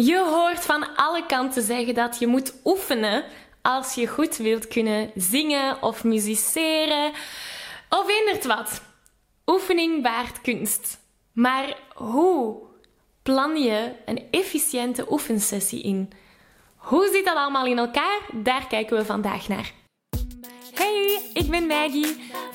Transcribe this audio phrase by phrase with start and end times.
[0.00, 3.24] Je hoort van alle kanten zeggen dat je moet oefenen
[3.62, 7.12] als je goed wilt kunnen zingen of musiceren
[7.88, 8.82] of inderdaad wat.
[9.46, 10.98] Oefening baart kunst.
[11.32, 12.56] Maar hoe
[13.22, 16.10] plan je een efficiënte oefensessie in?
[16.76, 18.20] Hoe zit dat allemaal in elkaar?
[18.32, 19.72] Daar kijken we vandaag naar.
[20.74, 22.16] Hey, ik ben Maggie.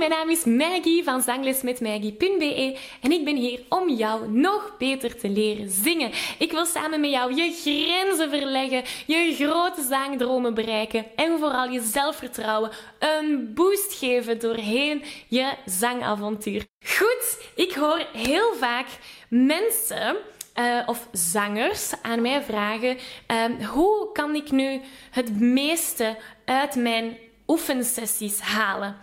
[0.00, 5.28] mijn naam is Maggie van zanglesmetmaggie.be en ik ben hier om jou nog beter te
[5.28, 6.10] leren zingen.
[6.38, 11.80] Ik wil samen met jou je grenzen verleggen, je grote zangdromen bereiken en vooral je
[11.80, 16.66] zelfvertrouwen een boost geven doorheen je zangavontuur.
[16.84, 18.86] Goed, ik hoor heel vaak
[19.28, 20.16] mensen
[20.58, 22.96] uh, of zangers aan mij vragen:
[23.30, 28.96] uh, hoe kan ik nu het meeste uit mijn oefensessies halen?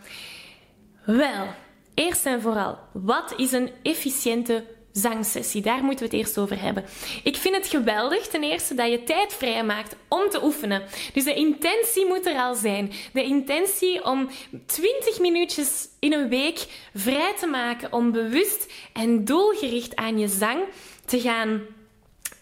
[1.08, 1.48] Wel,
[1.94, 5.62] eerst en vooral, wat is een efficiënte zangsessie?
[5.62, 6.86] Daar moeten we het eerst over hebben.
[7.24, 10.84] Ik vind het geweldig, ten eerste, dat je tijd vrijmaakt om te oefenen.
[11.14, 12.92] Dus de intentie moet er al zijn.
[13.14, 14.30] De intentie om
[14.66, 20.64] 20 minuutjes in een week vrij te maken om bewust en doelgericht aan je zang
[21.06, 21.62] te gaan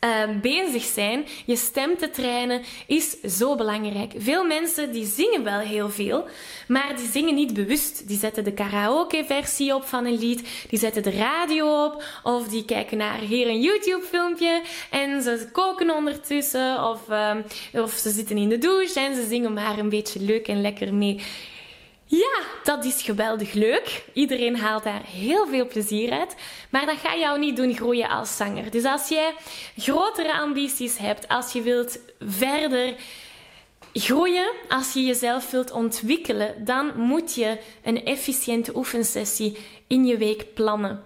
[0.05, 4.13] uh, bezig zijn, je stem te trainen, is zo belangrijk.
[4.17, 6.25] Veel mensen die zingen wel heel veel,
[6.67, 8.07] maar die zingen niet bewust.
[8.07, 12.65] Die zetten de karaoke-versie op van een lied, die zetten de radio op, of die
[12.65, 17.35] kijken naar hier een YouTube-filmpje en ze koken ondertussen, of, uh,
[17.73, 20.93] of ze zitten in de douche en ze zingen maar een beetje leuk en lekker
[20.93, 21.21] mee.
[22.05, 24.05] Ja, dat is geweldig leuk.
[24.13, 26.35] Iedereen haalt daar heel veel plezier uit.
[26.69, 28.71] Maar dat gaat jou niet doen groeien als zanger.
[28.71, 29.33] Dus als jij
[29.77, 32.95] grotere ambities hebt, als je wilt verder
[33.93, 40.53] groeien, als je jezelf wilt ontwikkelen, dan moet je een efficiënte oefensessie in je week
[40.53, 41.03] plannen.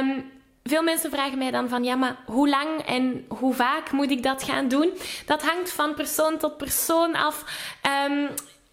[0.00, 0.30] Um,
[0.64, 4.22] veel mensen vragen mij dan van ja, maar hoe lang en hoe vaak moet ik
[4.22, 4.92] dat gaan doen?
[5.26, 7.44] Dat hangt van persoon tot persoon af.
[8.08, 8.28] Um,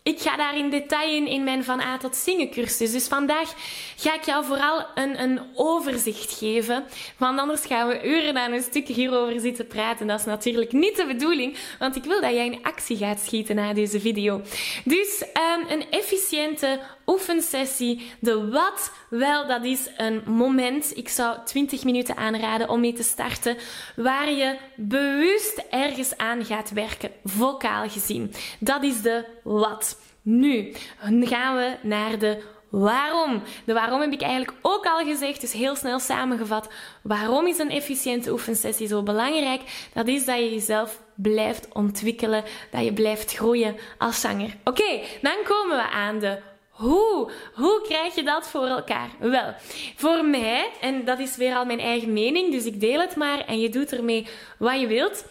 [0.07, 2.91] ik ga daar in detail in in mijn van A tot zingen cursus.
[2.91, 3.53] Dus vandaag
[3.97, 6.83] ga ik jou vooral een, een overzicht geven.
[7.17, 10.07] Want anders gaan we uren aan een stuk hierover zitten praten.
[10.07, 13.55] Dat is natuurlijk niet de bedoeling, want ik wil dat jij in actie gaat schieten
[13.55, 14.41] na deze video.
[14.83, 18.11] Dus um, een efficiënte oefensessie.
[18.19, 20.97] De wat, wel, dat is een moment.
[20.97, 23.57] Ik zou 20 minuten aanraden om mee te starten.
[23.95, 28.33] Waar je bewust ergens aan gaat werken, vocaal gezien.
[28.59, 29.99] Dat is de wat.
[30.21, 30.73] Nu
[31.21, 33.41] gaan we naar de waarom.
[33.65, 36.69] De waarom heb ik eigenlijk ook al gezegd, dus heel snel samengevat.
[37.01, 39.61] Waarom is een efficiënte oefensessie zo belangrijk?
[39.93, 44.55] Dat is dat je jezelf blijft ontwikkelen, dat je blijft groeien als zanger.
[44.63, 46.37] Oké, dan komen we aan de
[46.75, 47.31] hoe?
[47.53, 49.09] Hoe krijg je dat voor elkaar?
[49.19, 49.53] Wel,
[49.95, 53.39] voor mij, en dat is weer al mijn eigen mening, dus ik deel het maar
[53.39, 54.27] en je doet ermee
[54.59, 55.25] wat je wilt.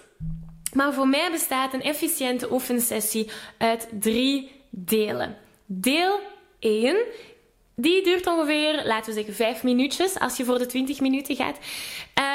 [0.72, 5.36] Maar voor mij bestaat een efficiënte oefensessie uit drie delen.
[5.66, 6.20] Deel
[6.58, 6.96] 1
[7.76, 11.58] die duurt ongeveer, laten we zeggen, 5 minuutjes als je voor de 20 minuten gaat.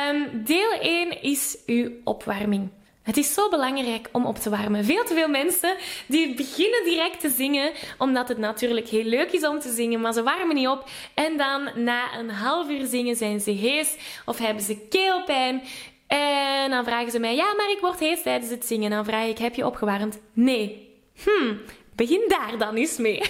[0.10, 2.70] Um, deel 1 is uw opwarming.
[3.04, 4.86] Het is zo belangrijk om op te warmen.
[4.86, 5.76] Veel te veel mensen
[6.08, 10.14] die beginnen direct te zingen, omdat het natuurlijk heel leuk is om te zingen, maar
[10.14, 10.90] ze warmen niet op.
[11.14, 15.62] En dan na een half uur zingen zijn ze hees of hebben ze keelpijn.
[16.08, 18.90] En dan vragen ze mij, ja, maar ik word hees tijdens het zingen.
[18.90, 20.20] Dan vraag ik, heb je opgewarmd?
[20.34, 20.88] Nee.
[21.24, 21.60] Hmm,
[22.00, 23.22] Begin daar dan eens mee.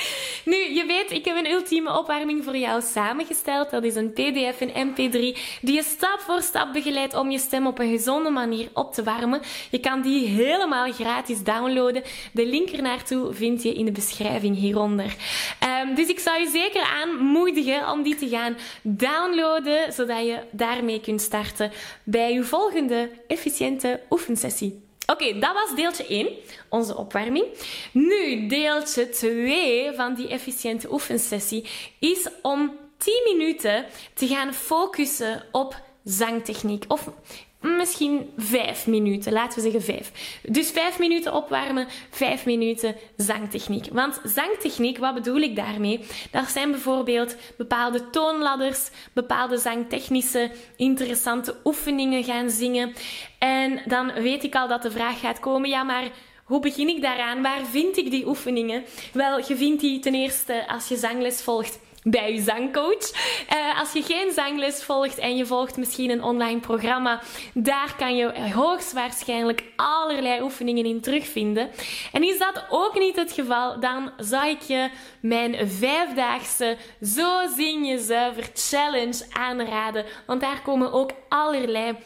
[0.52, 3.70] nu, je weet, ik heb een ultieme opwarming voor jou samengesteld.
[3.70, 7.66] Dat is een PDF en MP3 die je stap voor stap begeleidt om je stem
[7.66, 9.40] op een gezonde manier op te warmen.
[9.70, 12.02] Je kan die helemaal gratis downloaden.
[12.32, 15.16] De link ernaartoe vind je in de beschrijving hieronder.
[15.82, 21.00] Um, dus ik zou je zeker aanmoedigen om die te gaan downloaden, zodat je daarmee
[21.00, 21.72] kunt starten
[22.04, 24.87] bij je volgende efficiënte oefensessie.
[25.12, 26.28] Oké, dat was deeltje 1,
[26.68, 27.46] onze opwarming.
[27.92, 31.64] Nu, deeltje 2 van die efficiënte oefensessie
[31.98, 36.84] is om 10 minuten te gaan focussen op zangtechniek.
[36.88, 37.10] Of
[37.60, 40.38] misschien vijf minuten, laten we zeggen vijf.
[40.48, 43.86] Dus vijf minuten opwarmen, vijf minuten zangtechniek.
[43.92, 46.00] Want zangtechniek, wat bedoel ik daarmee?
[46.30, 52.92] Dat zijn bijvoorbeeld bepaalde toonladders, bepaalde zangtechnische interessante oefeningen gaan zingen.
[53.38, 56.10] En dan weet ik al dat de vraag gaat komen, ja maar...
[56.44, 57.42] Hoe begin ik daaraan?
[57.42, 58.84] Waar vind ik die oefeningen?
[59.12, 61.78] Wel, je vindt die ten eerste als je zangles volgt
[62.10, 63.12] bij je zangcoach.
[63.52, 67.20] Uh, als je geen zangles volgt en je volgt misschien een online programma,
[67.54, 71.70] daar kan je hoogstwaarschijnlijk allerlei oefeningen in terugvinden.
[72.12, 74.90] En is dat ook niet het geval, dan zou ik je
[75.20, 80.04] mijn vijfdaagse Zo Zing Je Zuiver Challenge aanraden.
[80.26, 81.96] Want daar komen ook allerlei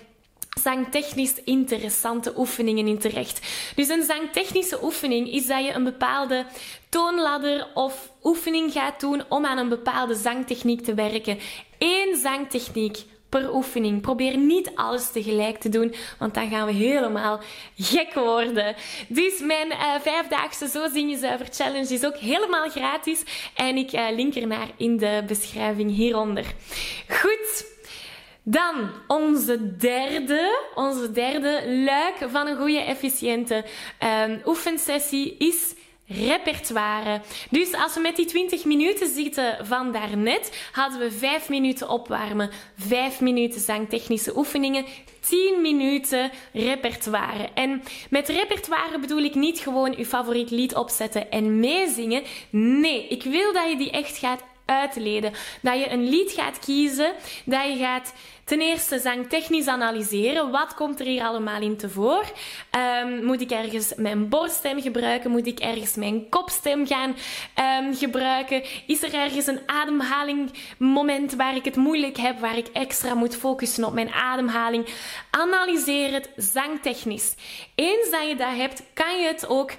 [0.60, 3.40] zangtechnisch interessante oefeningen in terecht.
[3.75, 6.46] Dus een zangtechnische oefening is dat je een bepaalde
[6.88, 11.38] toonladder of oefening gaat doen om aan een bepaalde zangtechniek te werken.
[11.78, 14.00] Eén zangtechniek per oefening.
[14.00, 17.40] Probeer niet alles tegelijk te doen, want dan gaan we helemaal
[17.76, 18.75] gek worden.
[19.08, 23.22] Dus mijn uh, vijfdaagse Zo Zing Zuiver Challenge is ook helemaal gratis
[23.55, 26.44] en ik uh, link ernaar in de beschrijving hieronder.
[27.08, 27.70] Goed.
[28.43, 33.65] Dan onze derde, onze derde luik van een goede, efficiënte
[34.27, 35.75] um, oefensessie is
[36.06, 37.21] repertoire.
[37.50, 42.50] Dus als we met die 20 minuten zitten van daarnet, hadden we 5 minuten opwarmen,
[42.79, 44.85] 5 minuten zangtechnische oefeningen,
[45.21, 47.49] 10 minuten repertoire.
[47.55, 52.23] En met repertoire bedoel ik niet gewoon je favoriet lied opzetten en meezingen.
[52.50, 55.32] Nee, ik wil dat je die echt gaat uitleden.
[55.62, 57.12] Dat je een lied gaat kiezen,
[57.44, 58.12] dat je gaat
[58.44, 60.50] ten eerste zangtechnisch analyseren.
[60.50, 62.24] Wat komt er hier allemaal in tevoor?
[63.02, 65.30] Um, moet ik ergens mijn borststem gebruiken?
[65.30, 67.16] Moet ik ergens mijn kopstem gaan
[67.84, 68.62] um, gebruiken?
[68.86, 73.36] Is er ergens een ademhaling moment waar ik het moeilijk heb, waar ik extra moet
[73.36, 74.86] focussen op mijn ademhaling?
[75.30, 77.34] Analyseer het zangtechnisch.
[77.74, 79.70] Eens dat je dat hebt, kan je het ook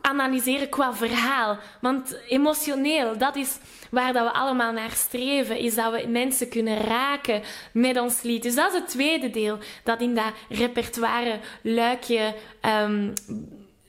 [0.00, 1.58] analyseren qua verhaal.
[1.80, 3.58] Want emotioneel, dat is
[3.90, 7.42] waar dat we allemaal naar streven, is dat we mensen kunnen raken
[7.72, 8.42] met ons lied.
[8.42, 13.12] Dus dat is het tweede deel dat in dat repertoire luikje um,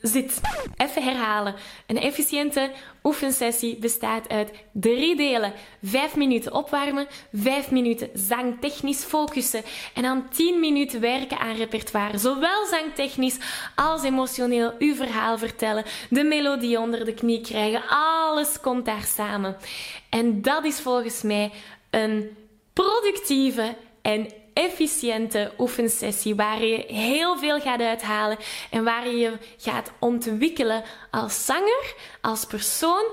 [0.01, 0.41] zit.
[0.77, 1.55] Even herhalen.
[1.87, 2.71] Een efficiënte
[3.03, 5.53] oefensessie bestaat uit drie delen.
[5.83, 9.63] Vijf minuten opwarmen, vijf minuten zangtechnisch focussen
[9.93, 12.17] en dan tien minuten werken aan repertoire.
[12.17, 13.37] Zowel zangtechnisch
[13.75, 17.83] als emotioneel uw verhaal vertellen, de melodie onder de knie krijgen.
[17.87, 19.57] Alles komt daar samen.
[20.09, 21.51] En dat is volgens mij
[21.89, 22.37] een
[22.73, 24.27] productieve en
[24.59, 28.37] efficiënte oefensessie waar je heel veel gaat uithalen
[28.69, 33.05] en waar je je gaat ontwikkelen als zanger, als persoon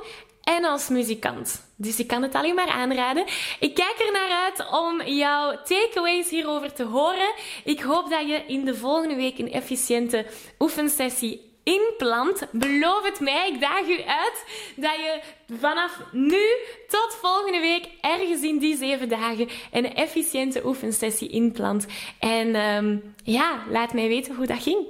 [0.42, 1.64] en als muzikant.
[1.76, 3.24] Dus ik kan het alleen maar aanraden.
[3.60, 7.34] Ik kijk er naar uit om jouw takeaways hierover te horen.
[7.64, 10.26] Ik hoop dat je in de volgende week een efficiënte
[10.58, 14.44] oefensessie inplant, beloof het mij, ik daag u uit,
[14.76, 15.20] dat je
[15.58, 16.42] vanaf nu
[16.88, 21.86] tot volgende week ergens in die zeven dagen een efficiënte oefensessie inplant.
[22.18, 24.86] En um, ja, laat mij weten hoe dat ging.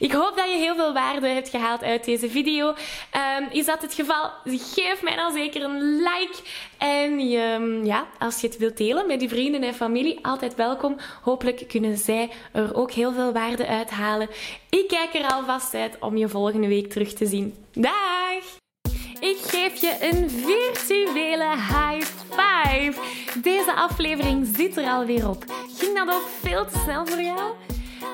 [0.00, 2.68] Ik hoop dat je heel veel waarde hebt gehaald uit deze video.
[2.68, 4.30] Um, is dat het geval?
[4.44, 6.36] Geef mij dan zeker een like.
[6.78, 10.96] En je, ja, als je het wilt delen met je vrienden en familie, altijd welkom.
[11.22, 14.28] Hopelijk kunnen zij er ook heel veel waarde uit halen.
[14.70, 17.54] Ik kijk er alvast uit om je volgende week terug te zien.
[17.72, 18.58] Dag!
[19.20, 23.00] Ik geef je een virtuele high five.
[23.42, 25.44] Deze aflevering zit er alweer op.
[25.76, 27.52] Ging dat ook veel te snel voor jou?